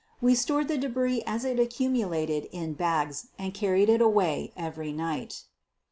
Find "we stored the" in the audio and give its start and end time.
0.19-0.79